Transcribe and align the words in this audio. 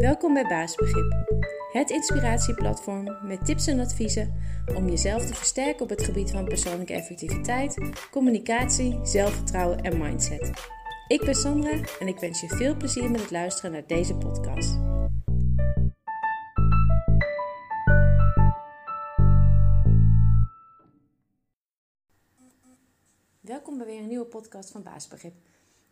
Welkom 0.00 0.34
bij 0.34 0.46
Baasbegrip, 0.46 1.12
het 1.72 1.90
inspiratieplatform 1.90 3.18
met 3.22 3.44
tips 3.44 3.66
en 3.66 3.80
adviezen 3.80 4.34
om 4.74 4.88
jezelf 4.88 5.26
te 5.26 5.34
versterken 5.34 5.82
op 5.82 5.88
het 5.88 6.02
gebied 6.02 6.30
van 6.30 6.44
persoonlijke 6.44 6.92
effectiviteit, 6.92 7.78
communicatie, 8.10 8.98
zelfvertrouwen 9.02 9.80
en 9.80 9.98
mindset. 9.98 10.50
Ik 11.08 11.24
ben 11.24 11.34
Sandra 11.34 11.78
en 11.98 12.08
ik 12.08 12.18
wens 12.18 12.40
je 12.40 12.48
veel 12.48 12.76
plezier 12.76 13.10
met 13.10 13.20
het 13.20 13.30
luisteren 13.30 13.72
naar 13.72 13.86
deze 13.86 14.14
podcast. 14.14 14.78
Welkom 23.40 23.78
bij 23.78 23.86
weer 23.86 23.98
een 23.98 24.08
nieuwe 24.08 24.26
podcast 24.26 24.70
van 24.70 24.82
Baasbegrip. 24.82 25.34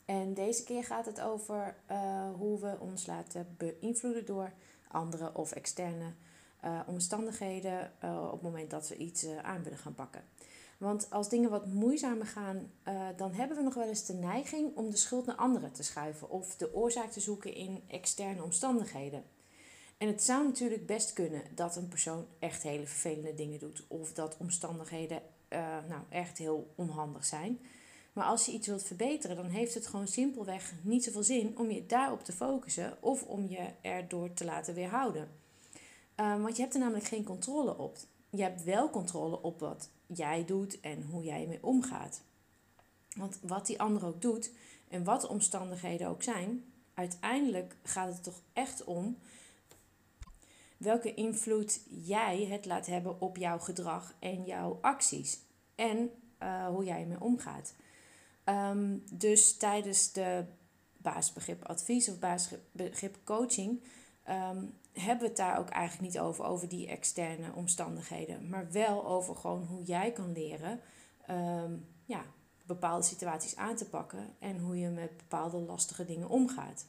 En 0.09 0.35
deze 0.35 0.65
keer 0.65 0.85
gaat 0.85 1.07
het 1.07 1.21
over 1.21 1.77
uh, 1.91 2.31
hoe 2.37 2.61
we 2.61 2.77
ons 2.81 3.07
laten 3.07 3.57
beïnvloeden 3.57 4.27
door 4.27 4.53
andere 4.89 5.35
of 5.35 5.53
externe 5.53 6.13
uh, 6.65 6.81
omstandigheden 6.87 7.93
uh, 8.05 8.25
op 8.25 8.33
het 8.33 8.43
moment 8.43 8.71
dat 8.71 8.89
we 8.89 8.97
iets 8.97 9.27
aan 9.43 9.63
willen 9.63 9.79
gaan 9.79 9.95
pakken. 9.95 10.23
Want 10.79 11.11
als 11.11 11.29
dingen 11.29 11.51
wat 11.51 11.67
moeizamer 11.67 12.27
gaan, 12.27 12.71
dan 13.17 13.33
hebben 13.33 13.57
we 13.57 13.63
nog 13.63 13.75
wel 13.75 13.89
eens 13.89 14.07
de 14.07 14.15
neiging 14.15 14.77
om 14.77 14.91
de 14.91 14.97
schuld 14.97 15.27
naar 15.27 15.37
anderen 15.37 15.73
te 15.73 15.83
schuiven 15.83 16.31
of 16.31 16.57
de 16.57 16.75
oorzaak 16.75 17.11
te 17.11 17.21
zoeken 17.21 17.55
in 17.55 17.83
externe 17.89 18.43
omstandigheden. 18.43 19.25
En 19.97 20.09
het 20.09 20.23
zou 20.23 20.45
natuurlijk 20.45 20.87
best 20.87 21.13
kunnen 21.13 21.43
dat 21.55 21.77
een 21.77 21.89
persoon 21.89 22.27
echt 22.39 22.63
hele 22.63 22.87
vervelende 22.87 23.35
dingen 23.35 23.59
doet 23.59 23.85
of 23.89 24.13
dat 24.13 24.37
omstandigheden 24.37 25.23
nou, 25.89 26.03
echt 26.09 26.39
heel 26.39 26.73
onhandig 26.75 27.25
zijn. 27.25 27.61
Maar 28.19 28.27
als 28.27 28.47
je 28.47 28.53
iets 28.53 28.67
wilt 28.67 28.83
verbeteren, 28.83 29.37
dan 29.37 29.49
heeft 29.49 29.75
het 29.75 29.87
gewoon 29.87 30.07
simpelweg 30.07 30.73
niet 30.83 31.05
zoveel 31.05 31.23
zin 31.23 31.59
om 31.59 31.71
je 31.71 31.87
daarop 31.87 32.25
te 32.25 32.33
focussen 32.33 32.97
of 33.01 33.23
om 33.23 33.49
je 33.49 33.69
erdoor 33.81 34.35
te 34.35 34.45
laten 34.45 34.75
weerhouden. 34.75 35.29
Um, 36.17 36.43
want 36.43 36.57
je 36.57 36.63
hebt 36.63 36.75
er 36.75 36.81
namelijk 36.81 37.07
geen 37.07 37.25
controle 37.25 37.77
op. 37.77 37.97
Je 38.31 38.43
hebt 38.43 38.65
wel 38.65 38.91
controle 38.91 39.43
op 39.43 39.61
wat 39.61 39.91
jij 40.07 40.45
doet 40.45 40.81
en 40.81 41.03
hoe 41.11 41.23
jij 41.23 41.43
ermee 41.43 41.63
omgaat. 41.63 42.21
Want 43.17 43.39
wat 43.43 43.67
die 43.67 43.81
ander 43.81 44.07
ook 44.07 44.23
doet 44.23 44.51
en 44.89 45.05
wat 45.05 45.21
de 45.21 45.29
omstandigheden 45.29 46.09
ook 46.09 46.23
zijn, 46.23 46.65
uiteindelijk 46.95 47.77
gaat 47.83 48.13
het 48.13 48.23
toch 48.23 48.41
echt 48.53 48.85
om 48.85 49.19
welke 50.77 51.15
invloed 51.15 51.81
jij 52.05 52.45
het 52.45 52.67
laat 52.67 52.87
hebben 52.87 53.21
op 53.21 53.37
jouw 53.37 53.59
gedrag 53.59 54.15
en 54.19 54.45
jouw 54.45 54.79
acties. 54.81 55.41
En 55.75 56.11
uh, 56.43 56.67
hoe 56.67 56.85
jij 56.85 57.01
ermee 57.01 57.21
omgaat. 57.21 57.75
Ehm, 58.49 58.97
dus 59.13 59.57
tijdens 59.57 60.13
de 60.13 60.45
basisbegrip 60.97 61.65
advies 61.65 62.09
of 62.09 62.19
basisbegrip 62.19 63.19
coaching 63.25 63.83
um, 64.29 64.75
hebben 64.93 65.19
we 65.21 65.27
het 65.27 65.37
daar 65.37 65.59
ook 65.59 65.69
eigenlijk 65.69 66.13
niet 66.13 66.21
over, 66.21 66.45
over 66.45 66.69
die 66.69 66.87
externe 66.87 67.53
omstandigheden. 67.55 68.49
Maar 68.49 68.73
wel 68.73 69.07
over 69.07 69.37
gewoon 69.37 69.63
hoe 69.65 69.83
jij 69.83 70.13
kan 70.13 70.33
leren 70.33 70.81
ehm, 71.27 71.73
ja, 72.05 72.25
bepaalde 72.67 73.05
situaties 73.05 73.57
aan 73.57 73.77
te 73.77 73.89
pakken 73.89 74.35
en 74.39 74.59
hoe 74.59 74.79
je 74.79 74.89
met 74.89 75.17
bepaalde 75.17 75.59
lastige 75.59 76.05
dingen 76.05 76.29
omgaat. 76.29 76.87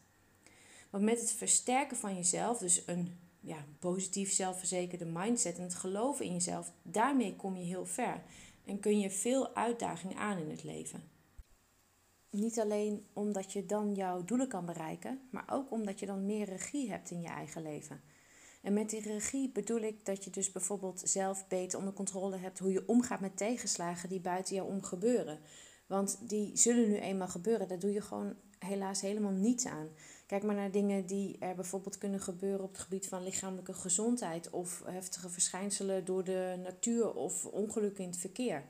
Want 0.89 1.03
met 1.03 1.19
het 1.19 1.31
versterken 1.31 1.97
van 1.97 2.15
jezelf, 2.15 2.57
dus 2.57 2.83
een 2.85 3.17
ja, 3.39 3.65
positief 3.79 4.31
zelfverzekerde 4.31 5.05
mindset 5.05 5.57
en 5.57 5.63
het 5.63 5.75
geloven 5.75 6.25
in 6.25 6.33
jezelf, 6.33 6.71
daarmee 6.81 7.35
kom 7.35 7.57
je 7.57 7.65
heel 7.65 7.85
ver. 7.85 8.23
En 8.65 8.79
kun 8.79 8.99
je 8.99 9.09
veel 9.09 9.55
uitdagingen 9.55 10.17
aan 10.17 10.37
in 10.37 10.49
het 10.49 10.63
leven. 10.63 11.17
Niet 12.29 12.59
alleen 12.59 13.05
omdat 13.13 13.53
je 13.53 13.65
dan 13.65 13.93
jouw 13.93 14.25
doelen 14.25 14.47
kan 14.47 14.65
bereiken, 14.65 15.21
maar 15.31 15.45
ook 15.51 15.71
omdat 15.71 15.99
je 15.99 16.05
dan 16.05 16.25
meer 16.25 16.45
regie 16.45 16.89
hebt 16.89 17.11
in 17.11 17.21
je 17.21 17.27
eigen 17.27 17.61
leven. 17.61 18.01
En 18.61 18.73
met 18.73 18.89
die 18.89 19.01
regie 19.01 19.51
bedoel 19.51 19.79
ik 19.79 20.05
dat 20.05 20.23
je 20.23 20.29
dus 20.29 20.51
bijvoorbeeld 20.51 21.01
zelf 21.05 21.47
beter 21.47 21.79
onder 21.79 21.93
controle 21.93 22.37
hebt 22.37 22.59
hoe 22.59 22.71
je 22.71 22.87
omgaat 22.87 23.19
met 23.19 23.37
tegenslagen 23.37 24.09
die 24.09 24.19
buiten 24.19 24.55
jou 24.55 24.67
om 24.69 24.83
gebeuren. 24.83 25.39
Want 25.87 26.29
die 26.29 26.57
zullen 26.57 26.89
nu 26.89 26.97
eenmaal 26.97 27.27
gebeuren, 27.27 27.67
daar 27.67 27.79
doe 27.79 27.93
je 27.93 28.01
gewoon 28.01 28.35
helaas 28.59 29.01
helemaal 29.01 29.31
niets 29.31 29.65
aan. 29.65 29.87
Kijk 30.27 30.43
maar 30.43 30.55
naar 30.55 30.71
dingen 30.71 31.05
die 31.05 31.37
er 31.39 31.55
bijvoorbeeld 31.55 31.97
kunnen 31.97 32.19
gebeuren 32.19 32.63
op 32.63 32.71
het 32.71 32.81
gebied 32.81 33.07
van 33.07 33.23
lichamelijke 33.23 33.73
gezondheid 33.73 34.49
of 34.49 34.83
heftige 34.85 35.29
verschijnselen 35.29 36.05
door 36.05 36.23
de 36.23 36.59
natuur 36.63 37.13
of 37.13 37.45
ongelukken 37.45 38.03
in 38.03 38.09
het 38.09 38.19
verkeer. 38.19 38.63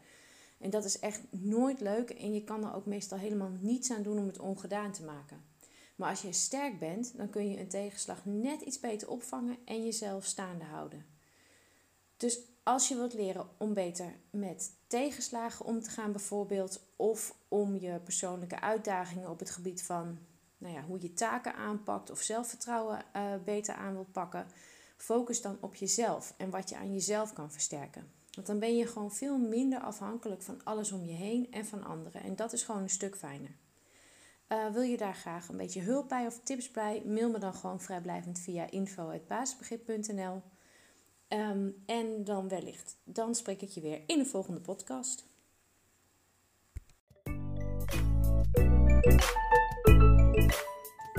En 0.60 0.70
dat 0.70 0.86
is 0.86 1.00
echt 1.00 1.22
nooit 1.30 1.80
leuk 1.80 2.10
en 2.10 2.34
je 2.34 2.44
kan 2.44 2.66
er 2.66 2.76
ook 2.76 2.86
meestal 2.86 3.18
helemaal 3.18 3.52
niets 3.60 3.92
aan 3.92 4.04
doen 4.04 4.18
om 4.18 4.28
het 4.28 4.40
ongedaan 4.40 4.92
te 4.92 5.04
maken. 5.04 5.44
Maar 5.96 6.10
als 6.10 6.22
je 6.22 6.34
sterk 6.34 6.80
bent, 6.80 7.18
dan 7.18 7.30
kun 7.30 7.50
je 7.50 7.60
een 7.60 7.68
tegenslag 7.68 8.26
net 8.26 8.62
iets 8.62 8.80
beter 8.80 9.10
opvangen 9.10 9.58
en 9.66 9.84
jezelf 9.84 10.26
staande 10.26 10.64
houden. 10.64 11.06
Dus 12.18 12.40
als 12.64 12.88
je 12.88 12.96
wilt 12.96 13.14
leren 13.14 13.50
om 13.58 13.74
beter 13.74 14.16
met 14.30 14.72
tegenslagen 14.88 15.66
om 15.66 15.82
te 15.82 15.90
gaan, 15.90 16.12
bijvoorbeeld, 16.12 16.82
of 16.96 17.36
om 17.48 17.76
je 17.76 18.00
persoonlijke 18.00 18.60
uitdagingen 18.60 19.30
op 19.30 19.40
het 19.40 19.50
gebied 19.50 19.84
van 19.84 20.18
nou 20.58 20.74
ja, 20.74 20.84
hoe 20.84 21.02
je 21.02 21.14
taken 21.14 21.56
aanpakt 21.56 22.10
of 22.10 22.22
zelfvertrouwen 22.22 23.06
uh, 23.16 23.34
beter 23.46 23.74
aan 23.74 23.94
wilt 23.94 24.12
pakken, 24.12 24.48
focus 24.98 25.42
dan 25.42 25.58
op 25.60 25.76
jezelf 25.76 26.34
en 26.38 26.50
wat 26.50 26.70
je 26.70 26.76
aan 26.76 26.94
jezelf 26.94 27.34
kan 27.34 27.52
versterken. 27.52 28.19
Want 28.40 28.52
dan 28.52 28.60
ben 28.60 28.78
je 28.78 28.88
gewoon 28.88 29.12
veel 29.12 29.38
minder 29.38 29.80
afhankelijk 29.80 30.42
van 30.42 30.62
alles 30.64 30.92
om 30.92 31.06
je 31.06 31.14
heen 31.14 31.48
en 31.52 31.66
van 31.66 31.84
anderen. 31.84 32.24
En 32.24 32.36
dat 32.36 32.54
is 32.54 32.64
gewoon 32.64 32.82
een 32.82 32.90
stuk 32.90 33.16
fijner. 33.16 33.52
Uh, 34.50 34.68
wil 34.68 34.82
je 34.82 34.98
daar 34.98 35.14
graag 35.14 35.48
een 35.48 35.58
beetje 35.58 35.82
hulp 35.82 36.10
bij 36.10 36.26
of 36.26 36.40
tips 36.44 36.72
bij? 36.72 37.02
Mail 37.06 37.30
me 37.30 37.40
dan 37.40 37.54
gewoon 37.54 37.82
vrijblijvend 37.82 38.40
via 38.40 38.70
info.basisbegrip.nl 38.70 40.34
um, 40.34 40.42
ehm, 41.28 41.70
En 41.86 42.24
dan 42.24 42.48
wellicht, 42.48 42.98
dan 43.04 43.36
spreek 43.36 43.62
ik 43.62 43.70
je 43.70 43.82
weer 43.82 44.02
in 44.06 44.18
de 44.18 44.26
volgende 44.26 44.60
podcast. 44.60 45.26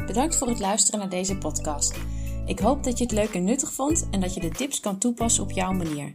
Bedankt 0.07 0.37
voor 0.37 0.49
het 0.49 0.61
luisteren 0.61 1.01
naar 1.01 1.09
deze 1.09 1.39
podcast. 1.39 1.99
Ik 2.47 2.59
hoop 2.59 2.85
dat 2.85 2.99
je 2.99 3.05
het 3.05 3.13
leuk 3.13 3.35
en 3.35 3.45
nuttig 3.45 3.73
vond 3.73 4.09
en 4.11 4.21
dat 4.21 4.35
je 4.35 4.41
de 4.41 4.51
tips 4.51 4.81
kan 4.81 4.99
toepassen 4.99 5.43
op 5.43 5.51
jouw 5.51 5.73
manier. 5.73 6.15